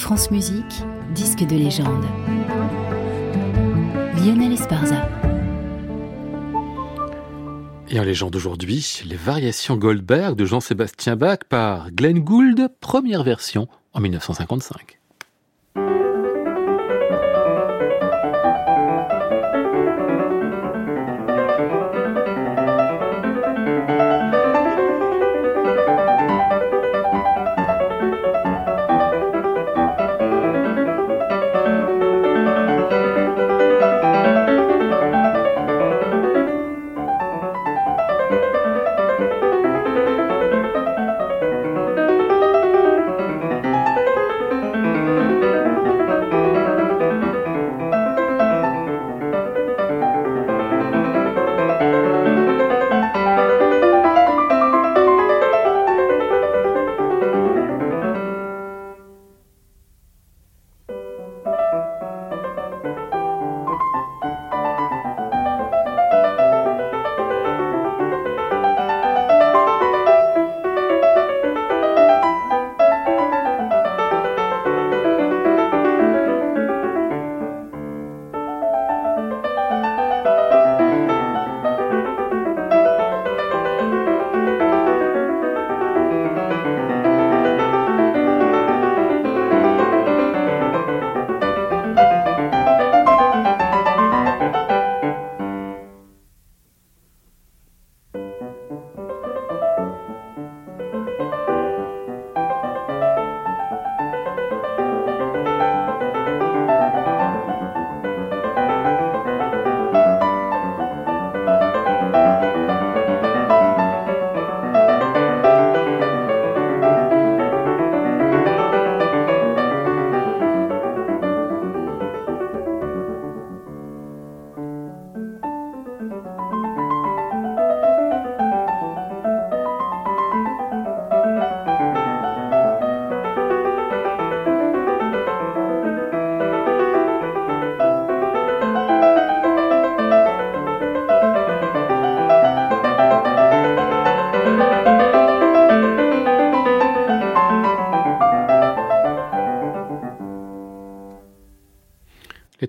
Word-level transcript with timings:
France 0.00 0.30
Musique, 0.30 0.82
disque 1.14 1.46
de 1.46 1.56
légende. 1.56 2.04
Lionel 4.16 4.54
Esparza. 4.54 5.06
Et 7.90 8.00
en 8.00 8.02
légende 8.02 8.34
aujourd'hui, 8.34 9.02
les 9.04 9.16
variations 9.16 9.76
Goldberg 9.76 10.36
de 10.36 10.46
Jean-Sébastien 10.46 11.16
Bach 11.16 11.40
par 11.50 11.90
Glenn 11.92 12.20
Gould, 12.20 12.70
première 12.80 13.22
version 13.22 13.68
en 13.92 14.00
1955. 14.00 14.99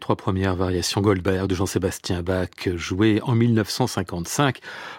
Trois 0.02 0.18
premières 0.18 0.56
variations 0.56 1.00
Goldberg 1.00 1.48
de 1.48 1.56
Jean-Sébastien 1.56 2.24
Bach, 2.24 2.50
jouées 2.76 3.22
en 3.24 3.36
1955 3.36 4.58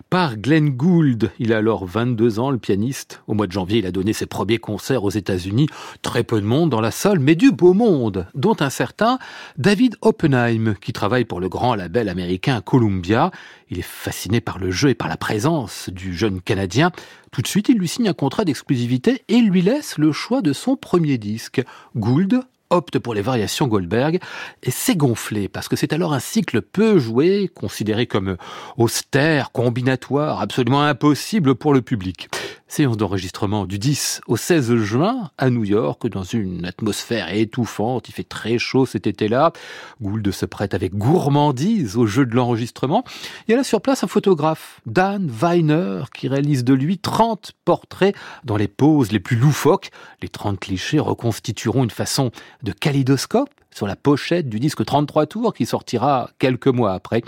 par 0.08 0.36
Glenn 0.36 0.70
Gould. 0.70 1.32
Il 1.40 1.52
a 1.52 1.58
alors 1.58 1.84
22 1.84 2.38
ans, 2.38 2.50
le 2.50 2.58
pianiste. 2.58 3.20
Au 3.26 3.34
mois 3.34 3.48
de 3.48 3.52
janvier, 3.52 3.80
il 3.80 3.86
a 3.86 3.90
donné 3.90 4.12
ses 4.12 4.26
premiers 4.26 4.58
concerts 4.58 5.02
aux 5.02 5.10
États-Unis. 5.10 5.66
Très 6.02 6.22
peu 6.22 6.40
de 6.40 6.46
monde 6.46 6.70
dans 6.70 6.80
la 6.80 6.92
salle, 6.92 7.18
mais 7.18 7.34
du 7.34 7.50
beau 7.50 7.74
monde, 7.74 8.28
dont 8.34 8.56
un 8.60 8.70
certain 8.70 9.18
David 9.58 9.96
Oppenheim, 10.02 10.76
qui 10.80 10.92
travaille 10.92 11.24
pour 11.24 11.40
le 11.40 11.48
grand 11.48 11.74
label 11.74 12.08
américain 12.08 12.60
Columbia. 12.60 13.32
Il 13.70 13.80
est 13.80 13.82
fasciné 13.82 14.40
par 14.40 14.60
le 14.60 14.70
jeu 14.70 14.90
et 14.90 14.94
par 14.94 15.08
la 15.08 15.16
présence 15.16 15.90
du 15.90 16.14
jeune 16.14 16.40
Canadien. 16.40 16.92
Tout 17.32 17.42
de 17.42 17.48
suite, 17.48 17.68
il 17.68 17.76
lui 17.76 17.88
signe 17.88 18.08
un 18.08 18.14
contrat 18.14 18.44
d'exclusivité 18.44 19.24
et 19.28 19.40
lui 19.40 19.62
laisse 19.62 19.98
le 19.98 20.12
choix 20.12 20.42
de 20.42 20.52
son 20.52 20.76
premier 20.76 21.18
disque. 21.18 21.60
Gould 21.96 22.44
opte 22.72 22.98
pour 22.98 23.14
les 23.14 23.22
variations 23.22 23.68
Goldberg 23.68 24.18
et 24.62 24.70
c'est 24.70 24.96
gonflé 24.96 25.48
parce 25.48 25.68
que 25.68 25.76
c'est 25.76 25.92
alors 25.92 26.12
un 26.12 26.20
cycle 26.20 26.62
peu 26.62 26.98
joué, 26.98 27.50
considéré 27.54 28.06
comme 28.06 28.36
austère, 28.76 29.52
combinatoire, 29.52 30.40
absolument 30.40 30.82
impossible 30.82 31.54
pour 31.54 31.74
le 31.74 31.82
public. 31.82 32.28
Séance 32.72 32.96
d'enregistrement 32.96 33.66
du 33.66 33.78
10 33.78 34.22
au 34.28 34.38
16 34.38 34.76
juin 34.76 35.30
à 35.36 35.50
New 35.50 35.62
York 35.62 36.08
dans 36.08 36.22
une 36.22 36.64
atmosphère 36.64 37.30
étouffante. 37.30 38.08
Il 38.08 38.12
fait 38.12 38.24
très 38.24 38.56
chaud 38.56 38.86
cet 38.86 39.06
été-là. 39.06 39.52
Gould 40.00 40.30
se 40.30 40.46
prête 40.46 40.72
avec 40.72 40.94
gourmandise 40.94 41.98
au 41.98 42.06
jeu 42.06 42.24
de 42.24 42.34
l'enregistrement. 42.34 43.04
Il 43.46 43.50
y 43.50 43.54
a 43.54 43.58
là 43.58 43.62
sur 43.62 43.82
place 43.82 44.04
un 44.04 44.06
photographe, 44.06 44.80
Dan 44.86 45.30
Weiner, 45.30 46.04
qui 46.14 46.28
réalise 46.28 46.64
de 46.64 46.72
lui 46.72 46.96
30 46.96 47.52
portraits 47.66 48.16
dans 48.42 48.56
les 48.56 48.68
poses 48.68 49.12
les 49.12 49.20
plus 49.20 49.36
loufoques. 49.36 49.90
Les 50.22 50.30
30 50.30 50.58
clichés 50.58 50.98
reconstitueront 50.98 51.84
une 51.84 51.90
façon 51.90 52.30
de 52.62 52.72
kaléidoscope 52.72 53.50
sur 53.70 53.86
la 53.86 53.96
pochette 53.96 54.48
du 54.48 54.60
disque 54.60 54.82
33 54.82 55.26
tours 55.26 55.52
qui 55.52 55.66
sortira 55.66 56.30
quelques 56.38 56.68
mois 56.68 56.94
après. 56.94 57.20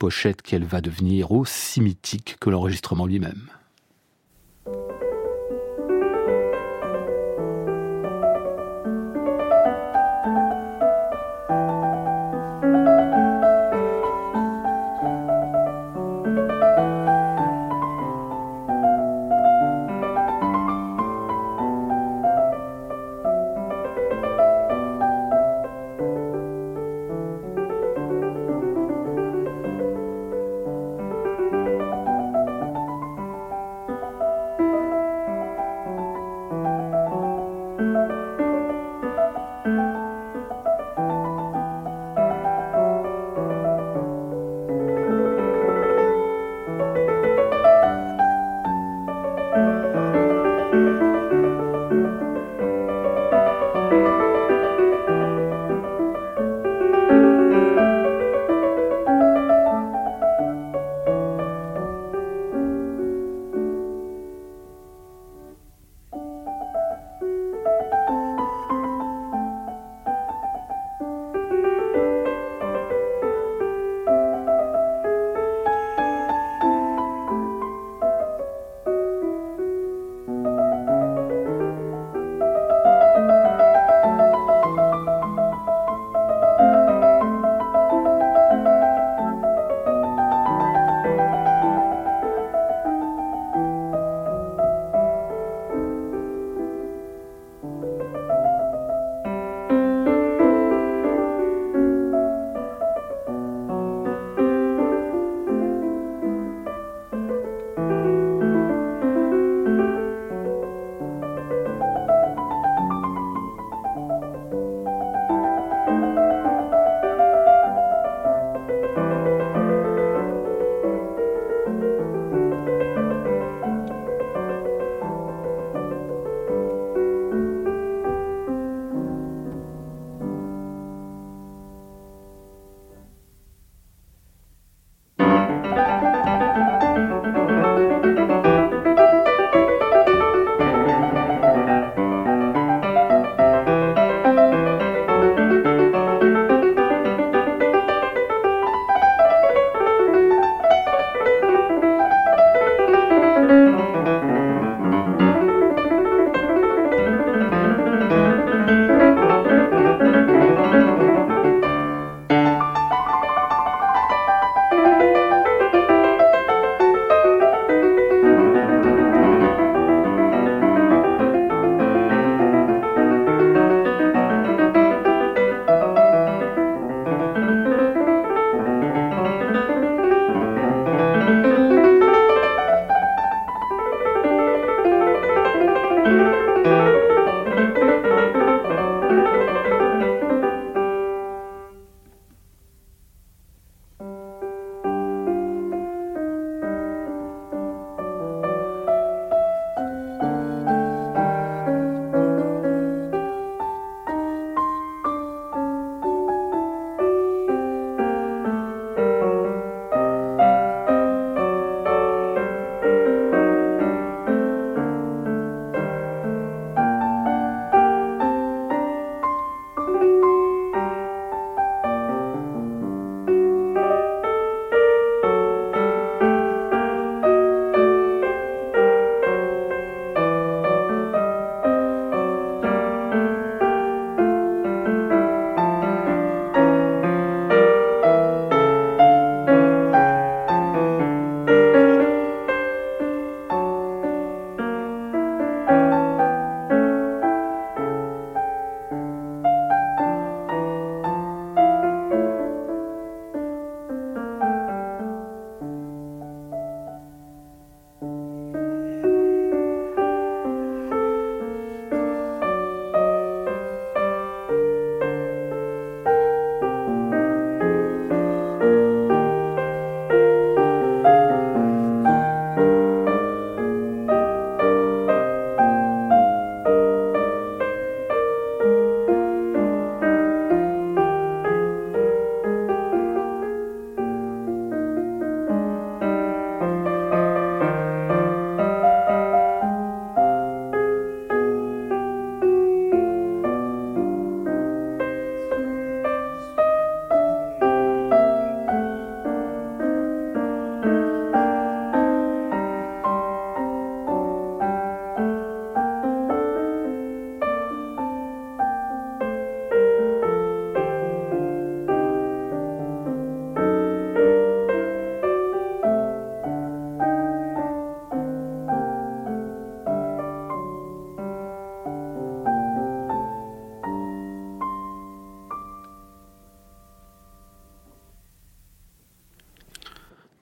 Pochette 0.00 0.42
qu'elle 0.42 0.64
va 0.64 0.80
devenir 0.80 1.30
aussi 1.30 1.80
mythique 1.80 2.36
que 2.40 2.50
l'enregistrement 2.50 3.06
lui-même. 3.06 3.48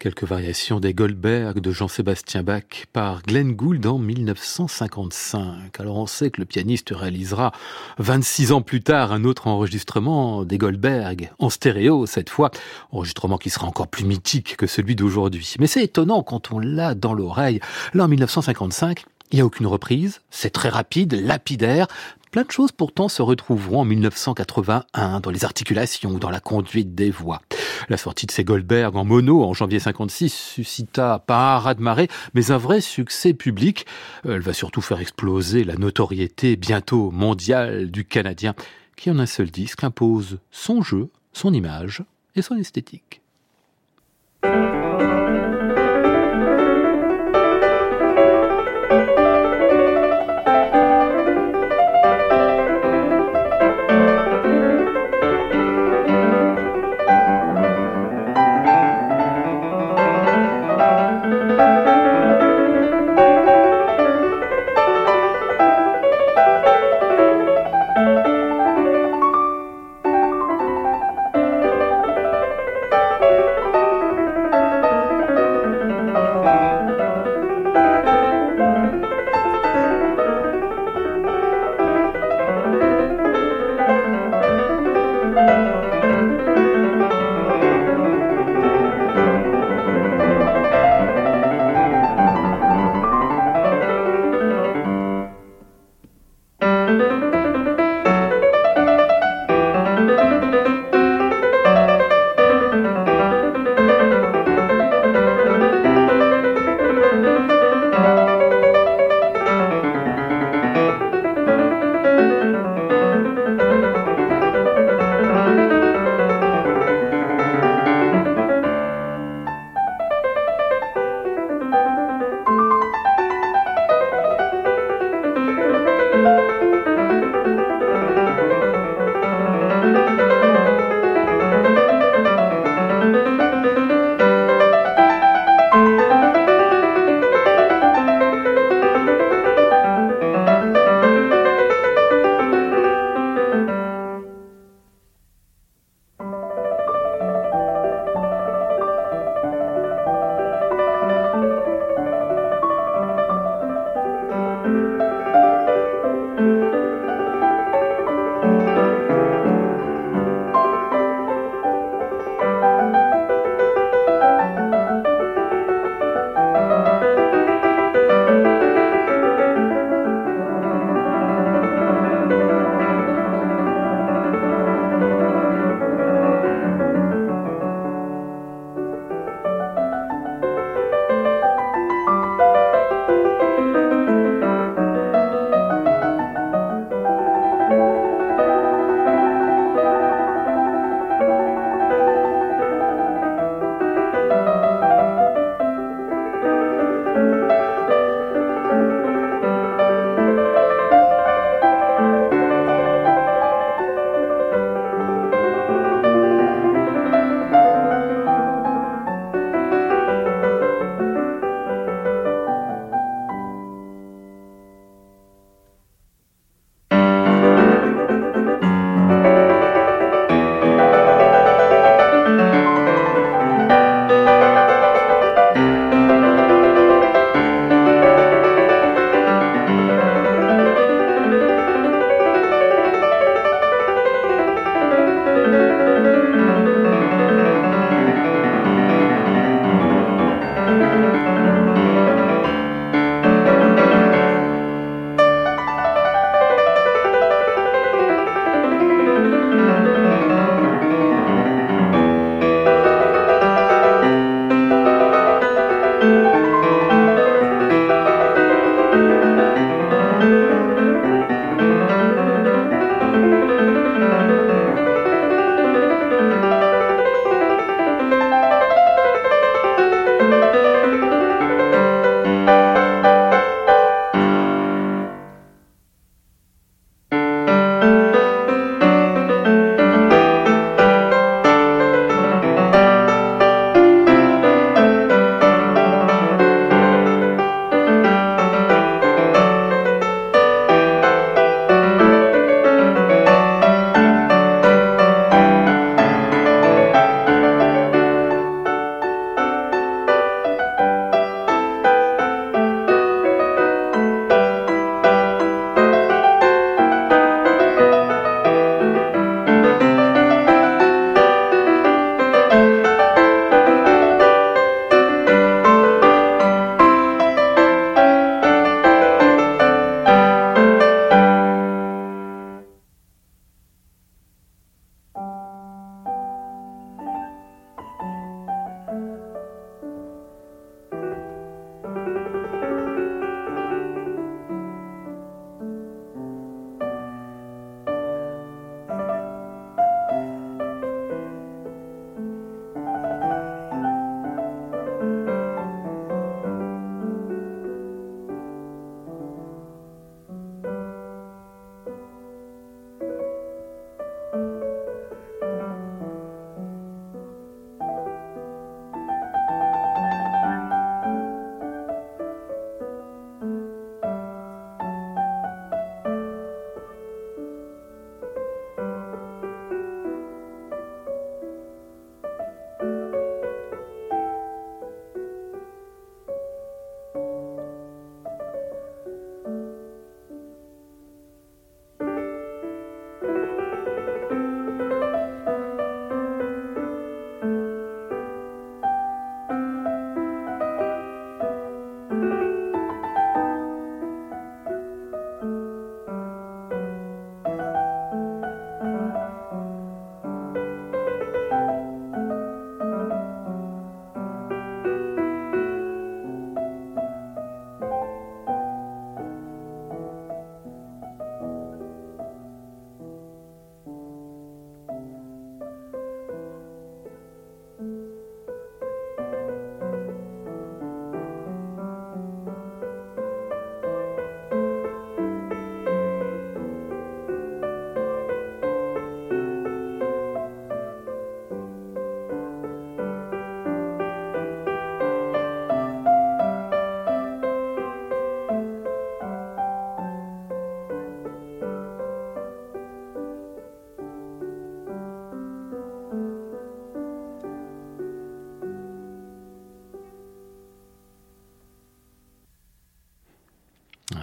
Quelques 0.07 0.23
variations 0.23 0.79
des 0.79 0.95
Goldberg 0.95 1.59
de 1.59 1.73
Jean-Sébastien 1.73 2.45
Bach 2.45 2.87
par 2.93 3.23
Glenn 3.23 3.55
Gould 3.57 3.85
en 3.87 3.99
1955. 3.99 5.81
Alors 5.81 5.97
on 5.97 6.07
sait 6.07 6.31
que 6.31 6.41
le 6.41 6.45
pianiste 6.45 6.91
réalisera 6.95 7.51
26 7.99 8.53
ans 8.53 8.63
plus 8.63 8.83
tard 8.83 9.11
un 9.11 9.25
autre 9.25 9.49
enregistrement 9.49 10.45
des 10.45 10.59
Goldberg 10.59 11.33
en 11.41 11.51
stéréo 11.51 12.07
cette 12.07 12.31
fois, 12.31 12.53
enregistrement 12.93 13.37
qui 13.37 13.51
sera 13.51 13.67
encore 13.67 13.89
plus 13.89 14.05
mythique 14.05 14.57
que 14.57 14.69
celui 14.69 14.95
d'aujourd'hui. 14.95 15.55
Mais 15.59 15.67
c'est 15.67 15.83
étonnant 15.83 16.23
quand 16.23 16.53
on 16.53 16.61
l'a 16.61 16.95
dans 16.95 17.13
l'oreille. 17.13 17.59
Là 17.93 18.05
en 18.05 18.09
1955, 18.09 19.07
il 19.33 19.37
n'y 19.37 19.43
a 19.43 19.45
aucune 19.45 19.67
reprise, 19.67 20.21
c'est 20.31 20.51
très 20.51 20.69
rapide, 20.69 21.15
lapidaire, 21.15 21.89
Plein 22.37 22.45
de 22.45 22.51
choses 22.51 22.71
pourtant 22.71 23.09
se 23.09 23.23
retrouveront 23.23 23.81
en 23.81 23.85
1981 23.87 25.21
dans 25.21 25.31
les 25.31 25.47
articulations 25.47 26.11
ou 26.11 26.19
dans 26.19 26.29
la 26.29 26.41
conduite 26.41 26.95
des 26.95 27.11
voix. 27.11 27.41
La 27.88 27.97
sortie 27.97 28.26
de 28.26 28.33
ces 28.33 28.45
Goldberg 28.45 28.97
en 28.97 29.05
mono 29.05 29.45
en 29.45 29.55
janvier 29.55 29.78
56 29.78 30.33
suscita 30.33 31.21
pas 31.21 31.57
un 31.57 31.59
raz-de-marée, 31.59 32.09
mais 32.35 32.50
un 32.50 32.59
vrai 32.59 32.81
succès 32.81 33.33
public. 33.33 33.87
Elle 34.25 34.40
va 34.40 34.52
surtout 34.52 34.81
faire 34.81 35.00
exploser 35.00 35.64
la 35.64 35.76
notoriété 35.76 36.57
bientôt 36.57 37.11
mondiale 37.11 37.90
du 37.90 38.05
Canadien 38.05 38.55
qui 38.97 39.11
en 39.11 39.19
un 39.19 39.26
seul 39.26 39.50
disque 39.50 39.85
impose 39.85 40.38
son 40.50 40.83
jeu, 40.83 41.11
son 41.33 41.52
image 41.52 42.02
et 42.35 42.43
son 42.43 42.57
esthétique. 42.57 43.21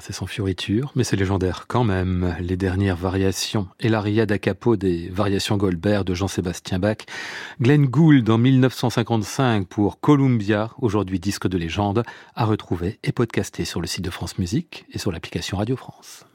C'est 0.03 0.12
sans 0.12 0.25
fioriture, 0.25 0.91
mais 0.95 1.05
c'est 1.05 1.15
légendaire 1.15 1.63
quand 1.69 1.86
même. 1.86 2.36
Les 2.41 2.57
dernières 2.57 2.98
variations 2.98 3.69
et 3.79 3.88
l'aria 3.88 4.25
da 4.25 4.38
capo 4.38 4.75
des 4.75 5.07
variations 5.07 5.55
Goldberg 5.55 6.03
de 6.03 6.13
Jean-Sébastien 6.13 6.77
Bach. 6.77 6.98
Glenn 7.62 7.86
Gould 7.86 8.29
en 8.29 8.38
1955 8.38 9.65
pour 9.65 10.01
Columbia, 10.01 10.72
aujourd'hui 10.79 11.22
disque 11.22 11.48
de 11.48 11.57
légende, 11.57 12.03
à 12.36 12.43
retrouver 12.43 13.00
et 13.05 13.13
podcasté 13.13 13.63
sur 13.63 13.79
le 13.79 13.88
site 13.88 14.03
de 14.03 14.10
France 14.10 14.38
Musique 14.38 14.86
et 14.91 14.98
sur 14.98 15.10
l'application 15.10 15.55
Radio 15.55 15.77
France. 15.77 16.25